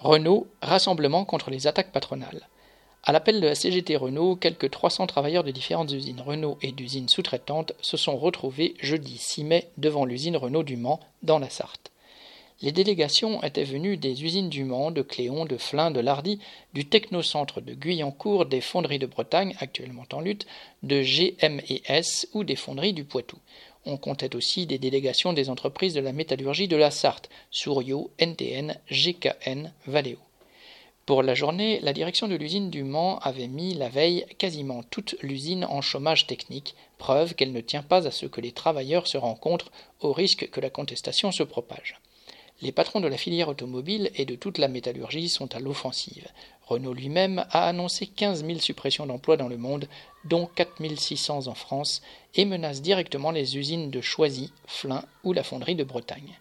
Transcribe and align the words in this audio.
Renault, 0.00 0.46
rassemblement 0.62 1.26
contre 1.26 1.50
les 1.50 1.66
attaques 1.66 1.92
patronales. 1.92 2.48
À 3.04 3.12
l'appel 3.12 3.38
de 3.38 3.46
la 3.46 3.54
CGT 3.54 3.96
Renault, 3.96 4.34
quelques 4.34 4.70
300 4.70 5.06
travailleurs 5.06 5.44
de 5.44 5.50
différentes 5.50 5.92
usines 5.92 6.22
Renault 6.22 6.56
et 6.62 6.72
d'usines 6.72 7.10
sous-traitantes 7.10 7.74
se 7.82 7.98
sont 7.98 8.16
retrouvés 8.16 8.74
jeudi 8.80 9.18
6 9.18 9.44
mai 9.44 9.68
devant 9.76 10.06
l'usine 10.06 10.38
Renault 10.38 10.62
du 10.62 10.78
Mans, 10.78 11.00
dans 11.22 11.38
la 11.38 11.50
Sarthe. 11.50 11.90
Les 12.62 12.72
délégations 12.72 13.42
étaient 13.42 13.64
venues 13.64 13.98
des 13.98 14.24
usines 14.24 14.48
du 14.48 14.64
Mans, 14.64 14.90
de 14.90 15.02
Cléon, 15.02 15.44
de 15.44 15.58
Flins, 15.58 15.90
de 15.90 16.00
Lardy, 16.00 16.40
du 16.72 16.86
Technocentre 16.86 17.60
de 17.60 17.74
Guyancourt, 17.74 18.46
des 18.46 18.62
fonderies 18.62 18.98
de 18.98 19.06
Bretagne, 19.06 19.54
actuellement 19.60 20.04
en 20.12 20.20
lutte, 20.20 20.46
de 20.82 21.02
GMES 21.02 22.26
ou 22.32 22.44
des 22.44 22.56
fonderies 22.56 22.94
du 22.94 23.04
Poitou. 23.04 23.36
On 23.86 23.96
comptait 23.96 24.36
aussi 24.36 24.66
des 24.66 24.78
délégations 24.78 25.32
des 25.32 25.48
entreprises 25.48 25.94
de 25.94 26.00
la 26.00 26.12
métallurgie 26.12 26.68
de 26.68 26.76
la 26.76 26.90
Sarthe, 26.90 27.30
Souriau, 27.50 28.10
NTN, 28.18 28.78
GKN, 28.90 29.72
Valeo. 29.86 30.18
Pour 31.06 31.22
la 31.22 31.34
journée, 31.34 31.80
la 31.80 31.92
direction 31.92 32.28
de 32.28 32.36
l'usine 32.36 32.70
du 32.70 32.84
Mans 32.84 33.18
avait 33.18 33.48
mis 33.48 33.74
la 33.74 33.88
veille 33.88 34.26
quasiment 34.38 34.82
toute 34.82 35.16
l'usine 35.22 35.64
en 35.64 35.80
chômage 35.80 36.26
technique, 36.26 36.76
preuve 36.98 37.34
qu'elle 37.34 37.52
ne 37.52 37.60
tient 37.60 37.82
pas 37.82 38.06
à 38.06 38.10
ce 38.10 38.26
que 38.26 38.40
les 38.40 38.52
travailleurs 38.52 39.06
se 39.06 39.18
rencontrent 39.18 39.72
au 40.00 40.12
risque 40.12 40.50
que 40.50 40.60
la 40.60 40.70
contestation 40.70 41.32
se 41.32 41.42
propage. 41.42 41.98
Les 42.62 42.72
patrons 42.72 43.00
de 43.00 43.08
la 43.08 43.16
filière 43.16 43.48
automobile 43.48 44.10
et 44.14 44.26
de 44.26 44.36
toute 44.36 44.58
la 44.58 44.68
métallurgie 44.68 45.30
sont 45.30 45.54
à 45.54 45.58
l'offensive. 45.60 46.28
Renault 46.70 46.94
lui-même 46.94 47.44
a 47.50 47.66
annoncé 47.66 48.06
15 48.06 48.44
000 48.44 48.60
suppressions 48.60 49.04
d'emplois 49.04 49.36
dans 49.36 49.48
le 49.48 49.56
monde, 49.56 49.88
dont 50.24 50.46
4 50.54 50.80
600 50.96 51.48
en 51.48 51.54
France, 51.54 52.00
et 52.36 52.44
menace 52.44 52.80
directement 52.80 53.32
les 53.32 53.58
usines 53.58 53.90
de 53.90 54.00
Choisy, 54.00 54.52
Flins 54.68 55.04
ou 55.24 55.32
la 55.32 55.42
fonderie 55.42 55.74
de 55.74 55.82
Bretagne. 55.82 56.38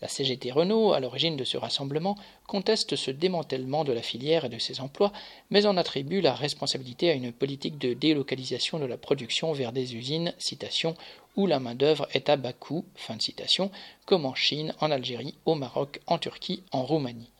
La 0.00 0.08
CGT 0.08 0.52
Renault, 0.52 0.94
à 0.94 1.00
l'origine 1.00 1.36
de 1.36 1.44
ce 1.44 1.58
rassemblement, 1.58 2.16
conteste 2.46 2.96
ce 2.96 3.10
démantèlement 3.10 3.84
de 3.84 3.92
la 3.92 4.00
filière 4.00 4.46
et 4.46 4.48
de 4.48 4.58
ses 4.58 4.80
emplois, 4.80 5.12
mais 5.50 5.66
en 5.66 5.76
attribue 5.76 6.22
la 6.22 6.34
responsabilité 6.34 7.10
à 7.10 7.14
une 7.14 7.32
politique 7.32 7.76
de 7.76 7.92
délocalisation 7.92 8.78
de 8.78 8.86
la 8.86 8.96
production 8.96 9.52
vers 9.52 9.72
des 9.72 9.96
usines, 9.96 10.32
citation, 10.38 10.94
où 11.36 11.46
la 11.46 11.60
main-d'œuvre 11.60 12.08
est 12.14 12.30
à 12.30 12.36
bas 12.36 12.54
coût, 12.54 12.86
comme 14.06 14.24
en 14.24 14.34
Chine, 14.34 14.72
en 14.80 14.90
Algérie, 14.90 15.34
au 15.44 15.56
Maroc, 15.56 16.00
en 16.06 16.16
Turquie, 16.16 16.62
en 16.72 16.84
Roumanie. 16.84 17.30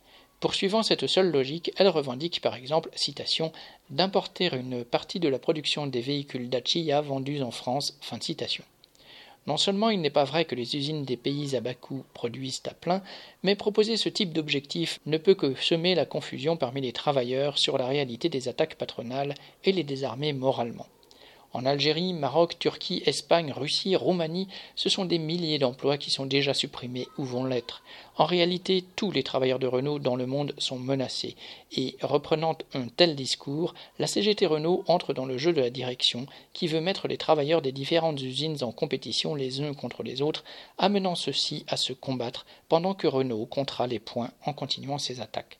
Poursuivant 0.40 0.84
cette 0.84 1.08
seule 1.08 1.32
logique, 1.32 1.72
elle 1.76 1.88
revendique 1.88 2.40
par 2.40 2.54
exemple, 2.54 2.90
citation, 2.94 3.52
d'importer 3.90 4.54
une 4.54 4.84
partie 4.84 5.18
de 5.18 5.28
la 5.28 5.40
production 5.40 5.88
des 5.88 6.00
véhicules 6.00 6.48
Dacia 6.48 7.00
vendus 7.00 7.42
en 7.42 7.50
France. 7.50 7.98
Non 9.48 9.56
seulement 9.56 9.90
il 9.90 10.00
n'est 10.00 10.10
pas 10.10 10.24
vrai 10.24 10.44
que 10.44 10.54
les 10.54 10.76
usines 10.76 11.04
des 11.04 11.16
pays 11.16 11.56
à 11.56 11.60
bas 11.60 11.74
coût 11.74 12.04
produisent 12.14 12.62
à 12.66 12.74
plein, 12.74 13.02
mais 13.42 13.56
proposer 13.56 13.96
ce 13.96 14.08
type 14.08 14.32
d'objectif 14.32 15.00
ne 15.06 15.18
peut 15.18 15.34
que 15.34 15.56
semer 15.56 15.96
la 15.96 16.04
confusion 16.04 16.56
parmi 16.56 16.82
les 16.82 16.92
travailleurs 16.92 17.58
sur 17.58 17.76
la 17.76 17.86
réalité 17.86 18.28
des 18.28 18.46
attaques 18.46 18.76
patronales 18.76 19.34
et 19.64 19.72
les 19.72 19.84
désarmer 19.84 20.32
moralement. 20.32 20.86
En 21.54 21.64
Algérie, 21.64 22.12
Maroc, 22.12 22.58
Turquie, 22.58 23.02
Espagne, 23.06 23.52
Russie, 23.52 23.96
Roumanie, 23.96 24.48
ce 24.76 24.90
sont 24.90 25.06
des 25.06 25.18
milliers 25.18 25.58
d'emplois 25.58 25.96
qui 25.96 26.10
sont 26.10 26.26
déjà 26.26 26.52
supprimés 26.52 27.08
ou 27.16 27.24
vont 27.24 27.44
l'être. 27.44 27.82
En 28.16 28.26
réalité, 28.26 28.84
tous 28.96 29.10
les 29.10 29.22
travailleurs 29.22 29.58
de 29.58 29.66
Renault 29.66 29.98
dans 29.98 30.16
le 30.16 30.26
monde 30.26 30.54
sont 30.58 30.78
menacés. 30.78 31.36
Et 31.72 31.96
reprenant 32.02 32.58
un 32.74 32.88
tel 32.88 33.16
discours, 33.16 33.74
la 33.98 34.06
CGT 34.06 34.44
Renault 34.44 34.84
entre 34.88 35.14
dans 35.14 35.24
le 35.24 35.38
jeu 35.38 35.54
de 35.54 35.62
la 35.62 35.70
direction 35.70 36.26
qui 36.52 36.66
veut 36.66 36.82
mettre 36.82 37.08
les 37.08 37.16
travailleurs 37.16 37.62
des 37.62 37.72
différentes 37.72 38.20
usines 38.20 38.62
en 38.62 38.72
compétition 38.72 39.34
les 39.34 39.62
uns 39.62 39.72
contre 39.72 40.02
les 40.02 40.20
autres, 40.20 40.44
amenant 40.76 41.14
ceux-ci 41.14 41.64
à 41.66 41.78
se 41.78 41.94
combattre 41.94 42.44
pendant 42.68 42.92
que 42.92 43.06
Renault 43.06 43.46
comptera 43.46 43.86
les 43.86 44.00
points 44.00 44.30
en 44.44 44.52
continuant 44.52 44.98
ses 44.98 45.20
attaques. 45.20 45.58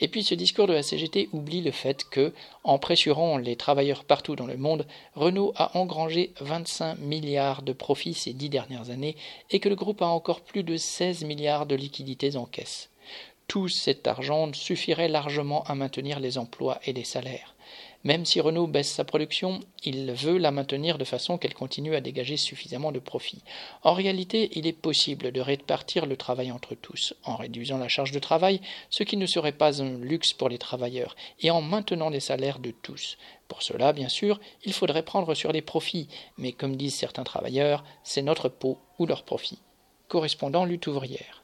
Et 0.00 0.08
puis 0.08 0.22
ce 0.22 0.34
discours 0.34 0.66
de 0.66 0.72
la 0.72 0.82
CGT 0.82 1.28
oublie 1.32 1.60
le 1.60 1.70
fait 1.70 2.04
que, 2.08 2.32
en 2.64 2.78
pressurant 2.78 3.38
les 3.38 3.56
travailleurs 3.56 4.04
partout 4.04 4.36
dans 4.36 4.46
le 4.46 4.56
monde, 4.56 4.86
Renault 5.14 5.52
a 5.56 5.76
engrangé 5.76 6.32
25 6.40 6.98
milliards 6.98 7.62
de 7.62 7.72
profits 7.72 8.14
ces 8.14 8.32
dix 8.32 8.48
dernières 8.48 8.90
années 8.90 9.16
et 9.50 9.60
que 9.60 9.68
le 9.68 9.76
groupe 9.76 10.02
a 10.02 10.06
encore 10.06 10.40
plus 10.40 10.62
de 10.62 10.76
16 10.76 11.24
milliards 11.24 11.66
de 11.66 11.74
liquidités 11.74 12.36
en 12.36 12.46
caisse. 12.46 12.90
Tout 13.46 13.68
cet 13.68 14.06
argent 14.06 14.52
suffirait 14.52 15.08
largement 15.08 15.64
à 15.64 15.74
maintenir 15.74 16.18
les 16.18 16.38
emplois 16.38 16.80
et 16.84 16.92
les 16.92 17.04
salaires. 17.04 17.54
Même 18.04 18.26
si 18.26 18.38
Renault 18.38 18.66
baisse 18.66 18.92
sa 18.92 19.04
production, 19.04 19.60
il 19.82 20.12
veut 20.12 20.36
la 20.36 20.50
maintenir 20.50 20.98
de 20.98 21.04
façon 21.04 21.38
qu'elle 21.38 21.54
continue 21.54 21.94
à 21.94 22.02
dégager 22.02 22.36
suffisamment 22.36 22.92
de 22.92 22.98
profits. 22.98 23.42
En 23.82 23.94
réalité, 23.94 24.50
il 24.58 24.66
est 24.66 24.74
possible 24.74 25.32
de 25.32 25.40
répartir 25.40 26.04
le 26.04 26.18
travail 26.18 26.52
entre 26.52 26.74
tous, 26.74 27.14
en 27.24 27.36
réduisant 27.36 27.78
la 27.78 27.88
charge 27.88 28.12
de 28.12 28.18
travail, 28.18 28.60
ce 28.90 29.04
qui 29.04 29.16
ne 29.16 29.24
serait 29.24 29.52
pas 29.52 29.82
un 29.82 29.98
luxe 29.98 30.34
pour 30.34 30.50
les 30.50 30.58
travailleurs, 30.58 31.16
et 31.40 31.50
en 31.50 31.62
maintenant 31.62 32.10
les 32.10 32.20
salaires 32.20 32.58
de 32.58 32.72
tous. 32.72 33.16
Pour 33.48 33.62
cela, 33.62 33.94
bien 33.94 34.10
sûr, 34.10 34.38
il 34.64 34.74
faudrait 34.74 35.04
prendre 35.04 35.34
sur 35.34 35.52
les 35.52 35.62
profits, 35.62 36.08
mais 36.36 36.52
comme 36.52 36.76
disent 36.76 36.96
certains 36.96 37.24
travailleurs, 37.24 37.84
c'est 38.02 38.22
notre 38.22 38.50
peau 38.50 38.78
ou 38.98 39.06
leur 39.06 39.22
profit. 39.22 39.60
Correspondant 40.08 40.66
lutte 40.66 40.88
ouvrière. 40.88 41.43